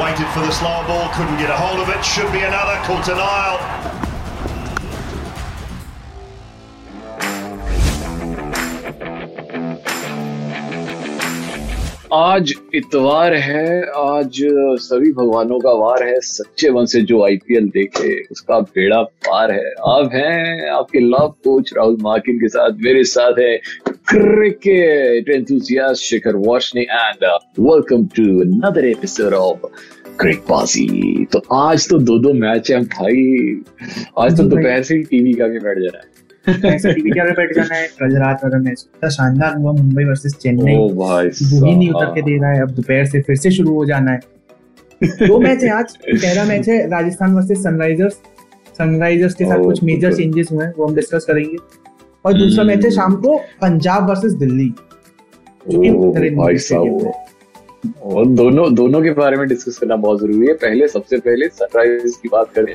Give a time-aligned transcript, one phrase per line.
[0.00, 2.04] Waited for the slower ball, couldn't get a hold of it.
[2.04, 2.76] Should be another.
[2.84, 4.13] Caught aisle.
[12.14, 14.38] आज इतवार है आज
[14.82, 19.72] सभी भगवानों का वार है सच्चे मन से जो आईपीएल देखे उसका बेड़ा पार है।
[19.88, 23.56] आप हैं आपके लव कोच राहुल माकिन के साथ मेरे साथ है
[23.88, 27.24] cricket enthusiast Shikhar Varshney and
[27.60, 29.66] welcome to another episode of
[30.20, 33.62] crick बाजी तो आज तो दो दो मैच है भाई।
[34.18, 36.13] आज तो दोपहर से ही टीवी का भी बैठ जा रहा है।
[36.48, 37.86] टीवी बैठ जाना है?
[38.00, 40.74] कल रात वाला मैच इतना शानदार हुआ मुंबई वर्सेस चेन्नई
[41.74, 44.20] नहीं उतर के दे रहा है अब दोपहर से फिर से शुरू हो जाना है।
[45.04, 48.12] दो मैच है आज पहला मैच है राजस्थान वर्सेस सनराइजर्स
[48.78, 51.56] सनराइजर्स के साथ कुछ मेजर चेंजेस हुए हैं वो हम डिस्कस करेंगे।
[52.24, 54.68] और दूसरा हम्म। मैच है शाम को पंजाब वर्सेस दिल्ली।
[56.30, 57.12] भाई साहब।
[58.02, 62.16] और दोनों दोनों के बारे में डिस्कस करना बहुत ज़रूरी है। पहले सबसे पहले सनराइजर्स
[62.16, 62.74] की बात करें।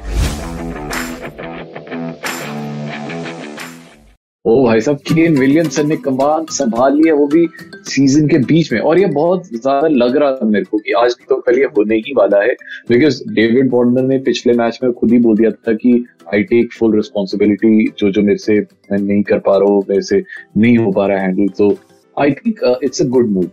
[4.49, 7.45] ओ भाई साहब केन विलियमसन ने कमान संभाल लिया वो भी
[7.87, 11.15] सीज़न के बीच में। और ये बहुत ज़्यादा लग रहा था मेरे को कि आज
[11.29, 12.53] तो कल ये होने ही वाला है।
[12.89, 15.93] बिकॉज़ डेविड वार्नर ने पिछले मैच में खुद ही बोल दिया था कि
[16.33, 20.01] आई टेक फुल रिस्पॉन्सिबिलिटी जो जो मेरे से मैं नहीं कर पा रहा हूँ मेरे
[20.01, 20.23] से
[20.57, 21.75] नहीं हो पा रहा हैंडल तो
[22.17, 23.49] I think it's a good move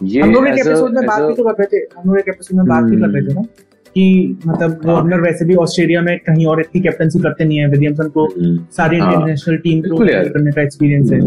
[0.00, 2.28] ये हम लोग एक एपिसोड में बात भी तो कर रहे थे। हम लोग एक
[2.28, 3.42] एपिसोड में बात भी कर रहे थे ना।
[3.94, 7.68] कि मतलब हाँ। वार्नर वैसे भी ऑस्ट्रेलिया में कहीं और इतनी कैप्टनसी करते नहीं है
[7.68, 8.28] विलियमसन को
[8.76, 11.18] सारी हाँ। इंटरनेशनल टीम को करने का एक्सपीरियंस है।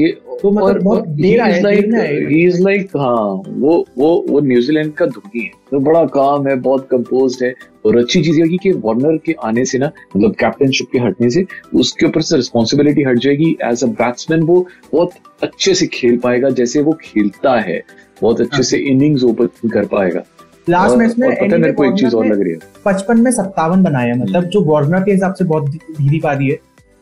[0.00, 4.40] ये तो मतलब और, बहुत देर आया, आएगा। ही इज़ लाइक हाँ वो वो वो
[4.40, 7.52] न्यूजीलैंड का धोनी है। तो बड़ा काम है बहुत कंपोज है
[7.86, 11.44] और अच्छी चीज़ ये कि वार्नर के आने से ना मतलब कैप्टनशिप के हटने से
[11.74, 16.50] उसके ऊपर से रिस्पॉन्सिबिलिटी हट जाएगी। एज अ बैट्समैन वो बहुत अच्छे से खेल पाएगा
[16.50, 17.82] जैसे वो खेलता है।
[18.22, 20.22] बहुत अच्छे से इनिंग्स ओपन कर पाएगा।
[20.68, 24.14] लास्ट मैच में पता को एक चीज़ और लग रही है। पचपन में सत्तावन बनाया
[24.16, 26.56] मतलब जो वार्नर के हिसाब से बहुत धीरी पारी है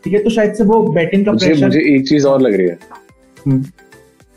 [0.04, 2.54] ठीक है तो शायद से वो बैटिंग का मुझे प्रेशर मुझे एक चीज़ और लग
[2.54, 2.78] रही है।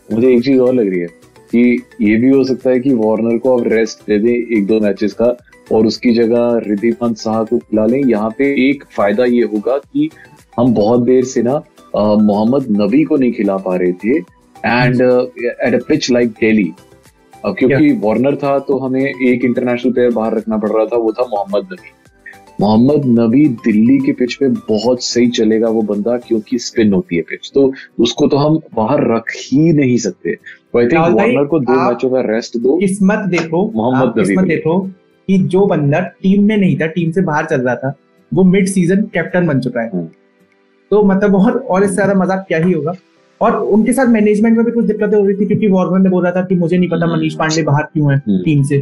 [0.10, 1.08] मुझे एक चीज़ और लग रही है
[1.52, 1.62] कि
[2.02, 5.14] ये भी हो सकता है कि वार्नर को अब रेस्ट दे दें एक दो मैचेस
[5.14, 5.36] का
[5.72, 10.10] और उसकी जगह रिद्धिमान साहा को खिला लें। यहाँ पे एक फ़ायदा ये होगा कि
[10.58, 11.62] हम बहुत देर से ना
[11.96, 16.72] मोहम्मद नबी को नहीं खिला पा रहे थे and at a pitch like Delhi
[17.46, 21.12] अब क्योंकि वार्नर था तो हमें एक इंटरनेशनल प्लेयर बाहर रखना पड़ रहा था वो
[21.14, 21.92] था मोहम्मद नबी।
[22.62, 27.22] मोहम्मद नबी दिल्ली के पिच पे बहुत सही चलेगा वो बंदा क्योंकि स्पिन होती है
[27.30, 31.60] पिच तो उसको तो हम बाहर रख ही नहीं सकते। तो आई थिंक वार्नर को
[31.62, 36.56] दो मैचों का रेस्ट दो। किस्मत देखो मोहम्मद नबी देखो कि जो बंदा टीम में
[36.58, 37.94] नहीं था टीम से बाहर चल रहा था
[38.32, 40.08] वो मिड सीज़न कैप्टन बन चुका है। हम्म।
[40.92, 42.94] तो मतलब और और इससे ज़्यादा मज़ाक क्या ही होगा?
[43.42, 46.32] और उनके साथ मैनेजमेंट में भी कुछ दिक्कतें हो रही थी क्योंकि वार्नर ने बोला
[46.32, 48.80] था कि मुझे नहीं पता हम्म। मनीष पांडे बाहर क्यों है हम्म। टीम से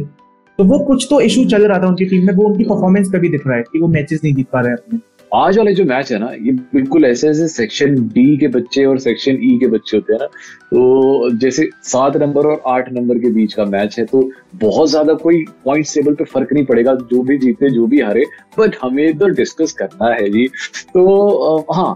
[0.58, 3.18] तो वो कुछ तो इशू चल रहा था उनकी टीम में वो उनकी परफॉर्मेंस पे
[3.18, 4.98] भी दिख रहा है कि वो मैचेस नहीं जीत पा रहे अपने
[5.32, 8.98] आज वाले जो मैच है ना ये बिल्कुल ऐसे ऐसे सेक्शन डी के बच्चे और
[8.98, 10.26] सेक्शन ई e के बच्चे होते हैं ना
[10.66, 14.22] तो जैसे सात नंबर और आठ नंबर के बीच का मैच है तो
[14.56, 18.24] बहुत ज़्यादा कोई पॉइंट टेबल पे फ़र्क नहीं पड़ेगा जो भी जीते जो भी हारे
[18.58, 20.46] बट हमें तो डिस्कस करना है जी
[20.88, 21.92] तो हाँ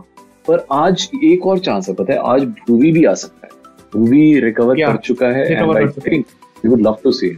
[0.48, 3.50] पर आज एक और चांस है पता है आज भूवी भी आ सकता है
[3.94, 4.76] भूवी रिकवर?
[4.76, 6.26] कर चुका है एंड आई कर चुका है। Think
[6.64, 7.28] we would love to see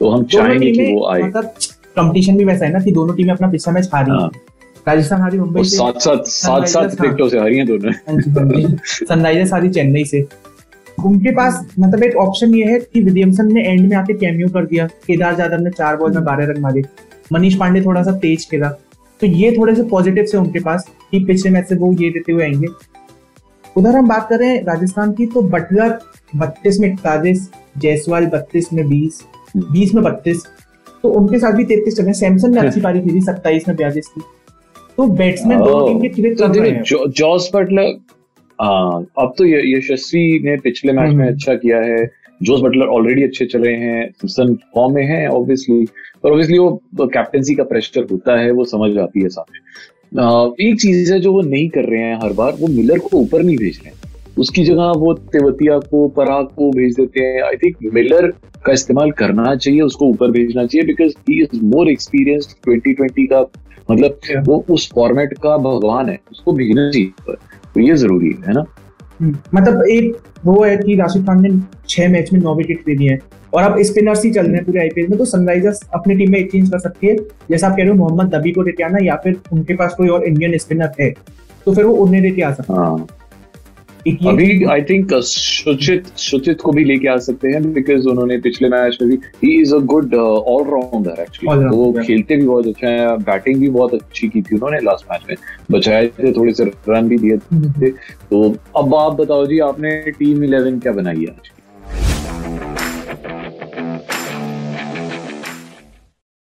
[0.00, 1.52] तो हम चाहेंगे कि वो आए मतलब
[1.96, 4.40] कंपटीशन भी वैसा है ना कि दोनों टीमें अपना पिछला मैच हारी हाँ। हैं।
[4.88, 9.52] राजस्थान हारी मुंबई से साथ साथ साथ साथ हाँ। विकेटों से हारी हैं दोनों सनराइजर्स
[9.52, 10.26] हारी चेन्नई से
[11.04, 14.64] उनके पास मतलब एक ऑप्शन ये है कि विलियमसन ने एंड में आके कैमियो कर
[14.66, 16.82] दिया केदार जाधव ने चार बॉल में बारह रन मारे
[17.32, 18.72] मनीष पांडे थोड़ा सा तेज खेला
[19.20, 22.32] तो ये थोड़े से पॉजिटिव से उनके पास कि पिछले मैच से वो ये देते
[22.32, 22.68] हुए आएँगे।
[23.76, 25.98] उधर हम बात करें राजस्थान की तो बटलर
[26.36, 29.22] बत्तीस में इकतालीस जायसवाल बत्तीस में बीस
[29.56, 30.44] बीस में बत्तीस
[31.02, 34.20] तो उनके साथ भी तैतीस चले सैमसन ने अच्छी पारी खेली सत्ताईस में बयालीस की।
[34.96, 37.98] तो बैट्समैन दोनों टीम के क्लिक तो रहे हैं। जॉस बटलर
[38.58, 43.22] हाँ अब तो यशस्वी ने पिछले मैच में हम्म। अच्छा किया है। जोस बटलर ऑलरेडी
[43.22, 45.84] अच्छे चल रहे हैं सिम्पसन फॉर्म में है ऑब्वियसली
[46.24, 51.12] और ऑब्वियसली वो कैप्टेंसी का प्रेशर होता है वो समझ आती है सामने एक चीज़
[51.12, 53.80] है जो वो नहीं कर रहे हैं हर बार वो मिलर को ऊपर नहीं भेज
[53.84, 53.98] रहे हैं।
[54.38, 58.26] उसकी जगह वो तेवतिया को पराग को भेज देते हैं। आई थिंक मिलर
[58.66, 63.40] का इस्तेमाल करना चाहिए उसको ऊपर भेजना चाहिए because he is more experienced 2020 का
[63.90, 67.34] मतलब वो उस फॉर्मेट का भगवान है उसको भेजना चाहिए।
[67.74, 68.64] तो ये ज़रूरी है ना?
[69.22, 71.48] मतलब एक वो है कि राशिद खान ने
[71.88, 73.18] छह मैच में नौ विकेट ले हैं।
[73.52, 76.38] और अब स्पिनर्स ही चल रहे हैं पूरे आईपीएल में तो सनराइजर्स अपनी टीम में
[76.38, 77.16] एक चेंज कर सकती है।
[77.50, 80.08] जैसा आप कह रहे हो, मोहम्मद दबी को लेके आना या फिर उनके पास कोई
[80.08, 81.10] और इंडियन स्पिनर है
[81.66, 83.06] तो फिर वो उन्हें लेके आ सकते है। हैं।
[84.08, 88.96] अभी आई थिंक सुचित सुचित को भी लेके आ सकते हैं बिकॉज़ उन्होंने पिछले मैच
[89.02, 93.60] में भी he is a good allrounder actually वो खेलते भी बहुत अच्छा है बैटिंग
[93.60, 95.36] भी बहुत अच्छी की थी उन्होंने लास्ट मैच में।
[95.70, 98.42] बचाए थे थोड़े से रन भी दिए हम्म, थे। तो
[98.76, 101.50] अब आप बताओ जी आपने टीम इलेवन क्या बनाई है आज?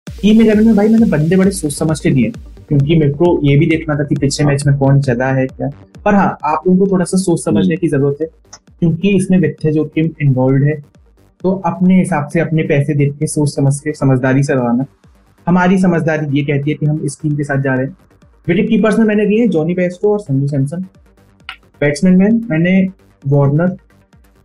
[0.07, 2.31] टीम इलेवन में भाई मैंने बंदे बड़े सोच समझ के दिए।
[2.69, 5.69] क्योंकि मेरे को ये भी देखना था कि पिछले मैच में कौन चला है क्या।
[6.05, 8.27] पर हाँ आप लोगों को थोड़ा सा सोच समझने की ज़रूरत है
[8.79, 10.75] क्योंकि इसमें वित्तीय जोखिम इन्वॉल्व है
[11.41, 14.85] तो अपने हिसाब से अपने पैसे देख के सोच समझ के समझदारी से लगाना
[15.47, 17.95] हमारी समझदारी ये कहती है कि हम इस टीम के साथ जा रहे हैं।
[18.47, 20.81] विकेट कीपर्स में मैंने हैं जॉनी बेस्टो और संजू सैमसन
[21.81, 22.81] बैट्समैन में मैंने
[23.23, 23.75] Warner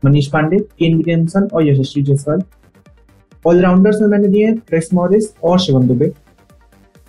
[0.02, 2.42] Manish Pandey Kane Williamson और यशस्वी जायसवाल।
[3.44, 6.12] ऑलराउंडर्स में मैंने दिए हैं क्रिस मॉरिस और शिवम दुबे।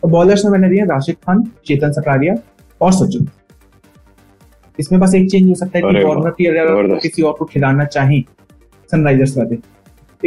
[0.03, 2.35] और बॉलर्स में मैंने हैं राशिद खान चेतन सकारिया
[2.81, 3.27] और सचिन
[4.79, 7.85] इसमें बस एक चेंज हो सकता है कि वार्नर की अगर किसी और को खिलाना
[7.85, 8.23] चाहें
[8.91, 9.57] सनराइजर्स वाले।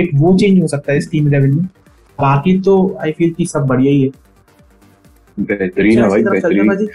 [0.02, 1.64] एक वो चेंज हो सकता है इस टीम इलेवन में।
[2.20, 4.10] बाकी तो आई फील कि सब बढ़िया ही है।
[5.40, 6.88] बेहतरीन है भाई हैं बेहतरीन। बाजी।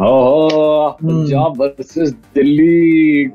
[0.00, 3.30] हाँ, हम्म। पंजाब वर्सेस दिल्ली।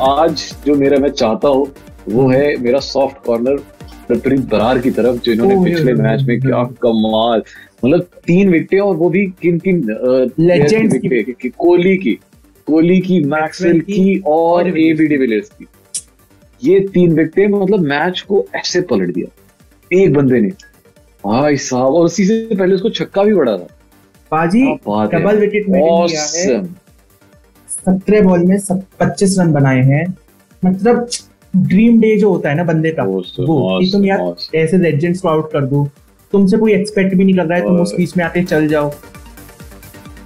[0.00, 1.66] आज जो मेरा मैं चाहता हूँ
[2.08, 3.77] वो है मेरा सॉफ्ट कॉर्नर
[4.10, 7.42] हरप्रीत बरार की तरफ़ जो इन्होंने पिछले मैच में क्या कमाल।
[7.84, 9.80] मतलब तीन विकेटें और वो भी किन किन
[10.40, 12.12] Legends की। कोहली की
[12.66, 15.66] कोहली की मैक्सवेल की और और ए बी डिविलियर्स की।
[16.62, 20.48] ये तीन विकेटें मतलब मैच को ऐसे पलट दिया। एक बंदे ने।
[21.24, 23.68] भाई साहब और उसी से पहले उसको छक्का भी बड़ा था।
[24.32, 24.62] बाजी।
[25.16, 26.64] डबल विकेट में है.
[27.68, 28.58] सत्रह बॉल में
[29.00, 30.04] पच्चीस रन बनाए हैं।
[30.64, 31.08] मतलब
[31.54, 35.28] ड्रीम डे जो होता है ना बंदे का वो कि तुम यार ऐसे लेजेंड्स को
[35.28, 35.86] आउट कर दो।
[36.32, 38.90] तुमसे कोई एक्सपेक्ट भी नहीं कर रहा है तुम उस बीच में आके चल जाओ।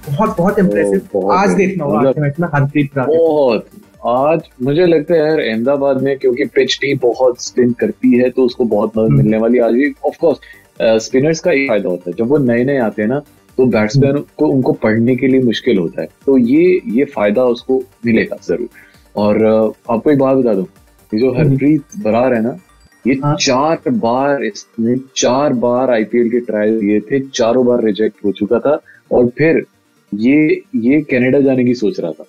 [0.07, 3.67] बहुत बहुत इम्प्रेसिव आज देखना होगा आज मैच में हरप्रीत बहुत।
[4.07, 8.45] आज मुझे लगता है यार अहमदाबाद में क्योंकि पिच भी बहुत स्पिन करती है तो
[8.45, 12.09] उसको बहुत मदद हम्म। मिलने वाली आज भी ऑफ़ कोर्स स्पिनर्स का एक फ़ायदा होता
[12.09, 13.19] है। जब वो नए नए आते हैं ना
[13.57, 17.43] तो बैट्समैन हम्म। को उनको पढ़ने के लिए मुश्किल होता है। तो ये ये फ़ायदा
[17.47, 18.69] उसको मिलेगा ज़रूर।
[19.15, 19.45] और
[19.89, 20.65] आपको एक बात बता दूँ
[21.13, 22.57] ये जो हरप्रीत बरार है ना
[23.05, 27.83] ये हम्म। हाँ। चार बार इसने चार बार आईपीएल के ट्रायल दिए थे चारों बार
[27.83, 28.79] रिजेक्ट हो चुका था
[29.11, 29.63] और फिर
[30.11, 32.25] ये ये कनाडा जाने की सोच रहा था।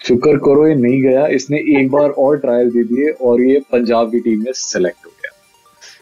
[0.00, 4.10] शुक्र करो ये नहीं गया इसने एक बार और ट्रायल दे दिए और ये पंजाब
[4.10, 5.30] की टीम में सेलेक्ट हो गया।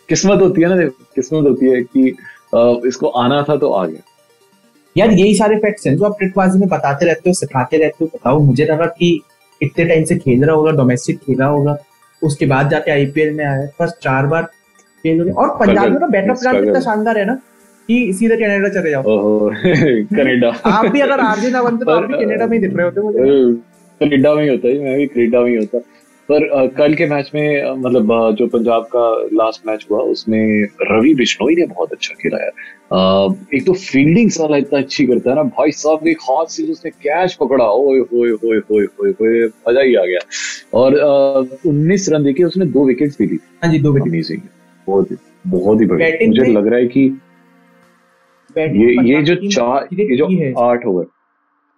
[0.08, 2.06] किस्मत होती है ना देखो किस्मत होती है कि
[2.88, 4.02] इसको आना था तो आ गया।
[4.96, 8.10] यार यही सारे फैक्ट्स हैं जो आप ट्रिकबाजी में बताते रहते हो सिखाते रहते हो
[8.14, 9.20] बताओ। मुझे लगा कि
[9.60, 11.76] इतने टाइम से खेल रहा होगा डोमेस्टिक खेला होगा।
[12.22, 14.42] उसके बाद जाके आईपीएल में आया। फ़र्स्ट चार बार
[15.04, 17.34] चेंज हो। और पंजाब में ना बैटर प्लान इतना कितना शानदार है ना
[17.88, 19.02] कि सीधे कनाडा चले जाओ।
[20.16, 22.84] कनाडा। आप भी अगर आरजे ना बनते तो आप भी कनाडा में ही दिख रहे
[22.84, 23.18] होते मुझे।
[24.00, 25.78] कनाडा में ही होता है मैं भी कनाडा में ही होता।
[26.30, 29.04] पर कल के मैच में मतलब जो पंजाब का
[29.34, 32.38] लास्ट मैच हुआ उसमें रवि बिश्नोई ने बहुत अच्छा खेला
[32.88, 36.62] अ, एक तो फील्डिंग साला इतना अच्छी करता है ना। भाई साहब एक हाथ से
[36.72, 40.18] उसने कैच पकड़ा ओए होए होए होए होए होए मज़ा ही आ गया।
[40.74, 40.94] और
[41.66, 44.42] उन्नीस रन देके उसने दो विकेट्स भी ली। हाँ जी दो विकेट
[44.86, 45.16] बहुत ही
[45.46, 47.00] बहुत ही बढ़िया। मुझे लग रहा है कि
[48.56, 50.26] ये ये जो चार ये जो
[50.60, 51.04] आठ ओवर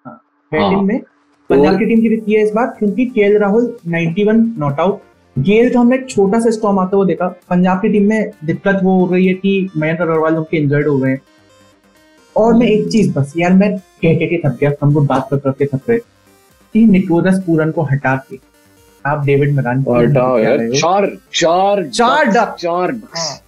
[0.06, 1.00] बैटिंग हाँ। में
[1.50, 5.00] पंजाब की टीम की रिक्की है इस बार क्योंकि के राहुल 91 नॉट आउट
[5.36, 8.98] गेल तो हमने छोटा सा स्टॉम आता हुआ देखा पंजाब की टीम में दिक्कत वो
[9.00, 11.20] हो रही है कि मयंक अग्रवाल उनके इंजर्ड हो गए हैं
[12.36, 15.28] और मैं एक चीज़ बस यार मैं कह कह के थक गया हम लोग बात
[15.30, 15.98] कर करके थक गए
[16.74, 18.38] कि निकोलस पूरन को हटा के
[19.04, 23.38] आप डेविड मरान की हटाओ यार चार चार चार ducks। चार। हाँ।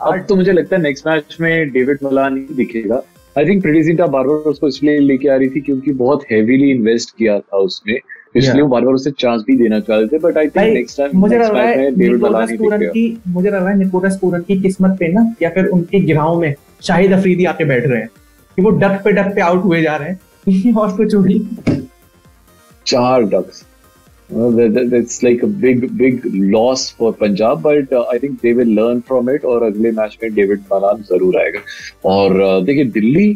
[0.00, 3.02] अब तो मुझे लगता है नेक्स्ट मैच में डेविड मलान ही दिखेगा
[3.38, 7.16] आई थिंक प्रीतिजिंटा बार बार उसको इसलिए लेके आ रही थी क्योंकि बहुत हेवीली इन्वेस्ट
[7.18, 7.98] किया था उसमें
[8.36, 8.62] इसलिए.
[8.62, 11.38] वो बार बार उसे चांस भी देना चाहते थे but I think next time मुझे
[11.38, 15.08] लग रहा है निकोलस पूरन की मुझे लग रहा है निकोलस पूरन की किस्मत पे
[15.08, 18.08] ना या फिर उनके गिराव में शाहिद अफरीदी आके बैठ रहे हैं
[18.56, 21.16] कि वो डक पे डक पे आउट हुए जा रहे हैं। और कुछ
[22.86, 23.69] चार ducks
[24.30, 28.40] Well, that- that- that's like a big big loss for Punjab but uh, I think
[28.42, 31.60] they will learn from it और अगले मैच में डेविड मलान ज़रूर आएगा।
[32.04, 33.32] और uh, देखिए दिल्ली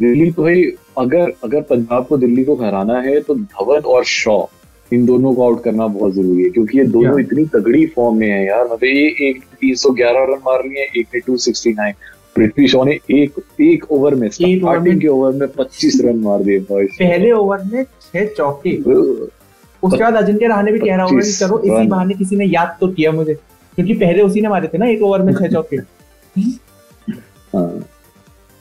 [0.00, 0.62] दिल्ली तो भाई
[0.98, 4.44] अगर अगर पंजाब को दिल्ली को हराना है तो धवन और शॉ
[4.92, 8.28] इन दोनों को आउट करना बहुत ज़रूरी है क्योंकि ये दोनों इतनी तगड़ी फॉर्म में
[8.30, 11.72] है यार। मतलब ये एक तीन सौ ग्यारह रन मार लिए एक ने two sixty
[11.72, 11.94] nine
[12.36, 16.60] Prithvi Shaw ने एक एक ओवर में- स्टार्टिंग के ओवर में पच्चीस रन मार दिए
[16.60, 18.70] पहले ओवर में छह चौके।
[19.82, 22.76] उसके बाद अजिंक्य रहाणे भी कह रहा होगा कि चलो इसी। बहाने किसी ने याद
[22.80, 25.76] तो किया मुझे क्योंकि पहले उसी ने मारे थे ना एक ओवर में छह चौके।
[27.54, 27.84] हाँ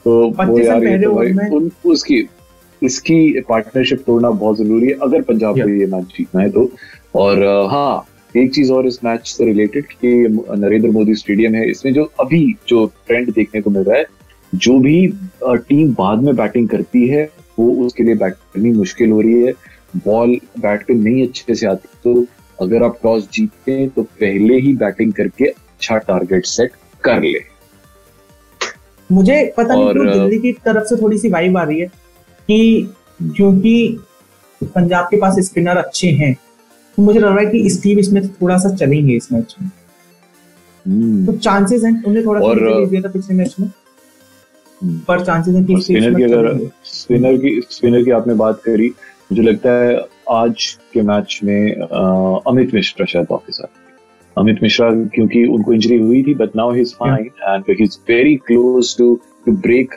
[0.05, 2.29] तो वो 25 यार ये पहले तो ओवर भाई में- उन, उसकी
[2.83, 6.71] इसकी पार्टनरशिप तोड़ना बहुत ज़रूरी है अगर पंजाब को ये मैच जीतना है तो।
[7.15, 11.93] और हाँ एक चीज़ और इस मैच से रिलेटेड कि नरेंद्र मोदी स्टेडियम है इसमें
[11.93, 14.05] जो अभी जो ट्रेंड देखने को मिल रहा है
[14.55, 15.07] जो भी
[15.43, 19.53] टीम बाद में बैटिंग करती है वो उसके लिए बैट करनी मुश्किल हो रही है।
[19.97, 22.25] बॉल बैट पे नहीं अच्छे से आती तो
[22.59, 26.71] अगर आप टॉस जीतते हैं तो पहले ही बैटिंग करके अच्छा टारगेट सेट
[27.03, 27.39] कर ले
[29.09, 31.87] मुझे पता नहीं क्यों दिल्ली की तरफ़ से थोड़ी सी वाइब आ रही है
[32.49, 33.75] कि क्योंकि
[34.61, 36.33] पंजाब के पास स्पिनर अच्छे हैं
[36.97, 39.69] तो मुझे लग रहा है कि स्टीव स्मिथ थोड़ा सा चलेंगे इस मैच में
[40.85, 43.69] हम्म। तो चांसेस हैं उन्हें थोड़ा और, दिया था पिछले मैच में।
[45.07, 48.91] पर चांसेस हैं कि स्पिनर की अगर स्पिनर की स्पिनर की आपने बात करी
[49.31, 49.95] मुझे लगता है
[50.29, 51.73] आज के मैच में
[52.47, 53.67] अमित मिश्रा शायद वापस आ
[54.37, 57.97] अमित मिश्रा क्योंकि उनको इंजरी हुई थी but now he is fine and he is
[58.09, 59.13] very close to
[59.45, 59.93] to break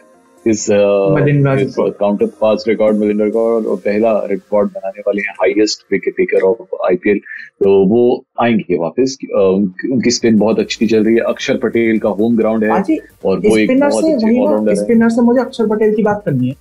[0.47, 1.93] his record.
[1.99, 6.77] काउंटर पास रिकॉर्ड मिलिंडर रिकॉर्ड और पहला रिकॉर्ड बनाने वाले हैं highest wicket taker of
[6.89, 7.19] IPL
[7.65, 8.03] तो वो
[8.43, 12.71] आएँगे वापस। उनकी स्पिन बहुत अच्छी चल रही है। अक्षर पटेल का होम ग्राउंड है
[12.71, 16.49] और वो एक बहुत अच्छे ऑलराउंडर है। स्पिनर से मुझे अक्षर पटेल की बात करनी
[16.49, 16.55] है।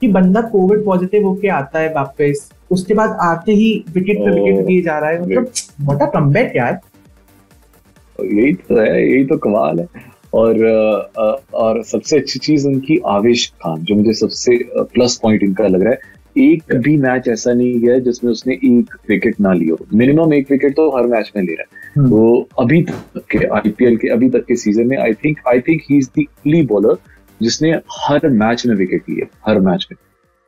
[0.00, 4.66] कि बंदा कोविड पॉजिटिव होके आता है वापस उसके बाद आते ही विकेट पे विकेट
[4.66, 5.48] दिए जा रहा है। मतलब
[5.80, 6.80] मोटा कमबैक यार।
[8.20, 9.86] यही तो है यही तो कमाल है।
[10.34, 15.42] और अ, अ, और सबसे अच्छी चीज़ उनकी आवेश खान जो मुझे सबसे प्लस पॉइंट
[15.42, 15.98] इनका लग रहा है।
[16.38, 20.76] एक भी मैच ऐसा नहीं गया जिसमें उसने एक विकेट ना लियो मिनिमम एक विकेट
[20.76, 24.30] तो हर मैच में ले रहा है। हम्म। तो अभी तक के आईपीएल के अभी
[24.30, 26.96] तक के सीज़न में I think I think he is the only bowler
[27.40, 29.96] जिसने हर मैच में विकेट लिए, हर मैच में।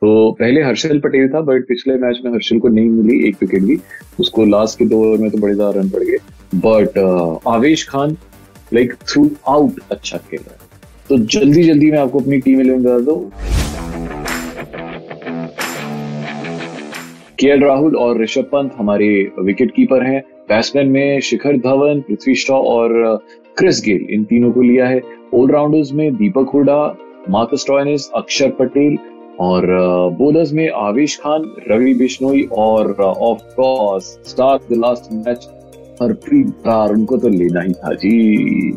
[0.01, 3.63] तो पहले हर्षल पटेल था बट पिछले मैच में हर्षल को नहीं मिली, एक विकेट
[3.63, 3.77] भी।
[4.19, 6.17] उसको लास्ट के दो ओवर में तो बड़े ज़्यादा रन पड़ गए।
[6.57, 6.97] बट
[7.47, 8.17] आवेश खान
[8.73, 10.67] लाइक थ्रू आउट अच्छा खेल रहा है।
[11.09, 13.31] तो जल्दी जल्दी मैं आपको अपनी टीम इलेवन बता दो।
[17.39, 19.07] के राहुल और ऋषभ पंत हमारे
[19.39, 23.19] विकेट कीपर हैं। बैट्समैन में शिखर धवन, पृथ्वी शॉ और
[23.57, 25.01] क्रिस गेल इन तीनों को लिया है।
[25.33, 26.81] ऑलराउंडर्स में दीपक हुडा
[27.29, 28.97] मार्कस टॉयनिस अक्षर पटेल
[29.39, 29.65] और
[30.19, 35.47] बॉलर्स में आवेश खान रवि बिश्नोई और of course start the last match
[36.01, 38.71] Harpreet Brar उनको तो लेना ही था। जी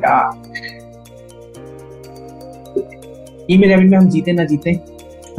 [3.47, 4.71] टीम इलेवन में हम जीते ना जीते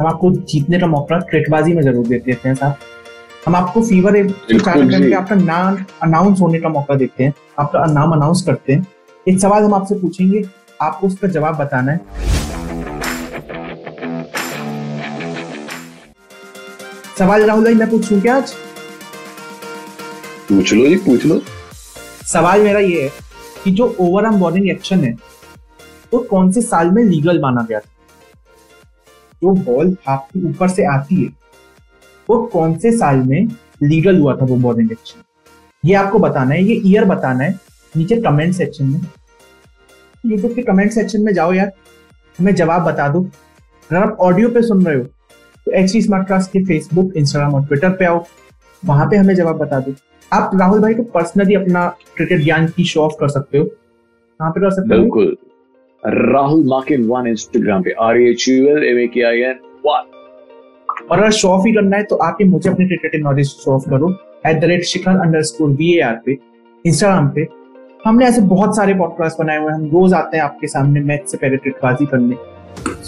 [0.00, 2.76] हम आपको जीतने का मौका क्रिकेटबाजी में ज़रूर दे देते हैं साहब
[3.46, 8.42] हम आपको फीवर जी। आपका नाम अनाउंस होने का मौका देते हैं आपका नाम अनाउंस
[8.46, 8.86] करते हैं।
[9.26, 10.42] एक सवाल हम आपसे पूछेंगे
[10.82, 12.00] आपको उसका जवाब बताना है।
[17.18, 18.52] सवाल राहुल भाई मैं पूछूँ क्या आज?
[20.48, 21.40] पूछ लो जी पूछ लो।
[22.26, 23.10] सवाल मेरा ये है
[23.64, 25.12] कि जो ओवर आर्म बॉलिंग एक्शन है
[26.12, 27.90] वो कौन से साल में लीगल माना गया था?
[29.42, 31.28] जो बॉल आपके ऊपर से आती है
[32.28, 33.48] वो कौन से साल में
[33.82, 35.22] लीगल हुआ था वो बॉलिंग एक्शन
[35.84, 37.58] ये आपको बताना है ये ईयर बताना है
[37.94, 39.00] नीचे कमेंट सेक्शन में।
[40.24, 41.72] यूट्यूब के कमेंट सेक्शन में जाओ यार।
[42.38, 45.04] हमें जवाब बता दो। अगर आप ऑडियो पे सुन रहे हो
[45.66, 48.24] तो एच डी स्मार्ट कास्ट के फेसबुक इंस्टाग्राम और ट्विटर पे आओ।
[48.82, 49.94] वहाँ पे हमें जवाब बता दो।
[50.32, 54.50] आप राहुल भाई को पर्सनली अपना क्रिकेट ज्ञान की शो ऑफ़ कर सकते हो। कहाँ
[54.50, 55.00] पे कर सकते हो?
[55.00, 55.36] बिल्कुल।
[56.02, 60.10] राहुल मार्किन वन इंस्टाग्राम पे। R H U L M A K I N one.
[61.10, 63.74] और अगर शो ऑफ़ ही करना है तो आप ही मुझे अपने क्रिकेट नॉलेज शो
[63.74, 64.10] ऑफ़ करो।
[64.46, 66.36] At the rate Shikhar underscore V A R पे
[66.84, 67.46] इंस्टाग्राम पे।
[68.06, 71.28] हमने ऐसे बहुत सारे पॉडकास्ट बनाए हुए हैं हम रोज आते हैं आपके सामने मैच
[71.30, 72.36] से पहले ट्रिकबाजी करने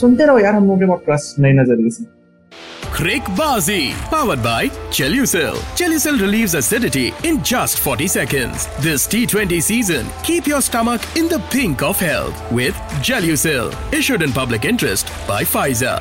[0.00, 2.14] सुनते रहो यार हम लोगों के पॉडकास्ट नए नज़रिए से
[2.96, 3.80] Crickbazi,
[4.12, 5.58] powered by Chelucil.
[5.80, 8.66] Chelucil relieves acidity in just 40 seconds.
[8.80, 13.72] This T20 season, keep your stomach in the pink of health with Gelucil.
[13.92, 15.98] Issued in public interest by Pfizer.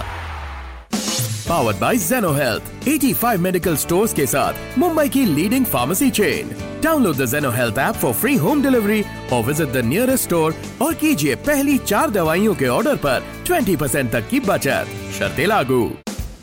[1.47, 2.62] Powered by Zeno Health.
[2.88, 6.50] 85 medical stores के साथ मुंबई की leading pharmacy chain
[6.85, 9.02] download the Zeno Health app for free home delivery
[9.33, 14.29] और visit the nearest store और कीजिए पहली चार दवाइयों के ऑर्डर पर 20% तक
[14.31, 15.88] की बचत शर्तें लागू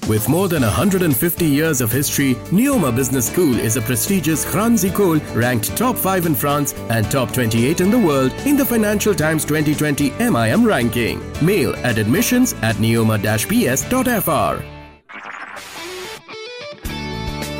[0.10, 5.20] With more than 150 years of history, Neoma Business School is a prestigious Franz Ecole
[5.36, 9.44] ranked top 5 in France and top 28 in the world in the Financial Times
[9.44, 11.20] 2020 MIM ranking.
[11.42, 14.64] Mail at admissions at neoma-ps.fr.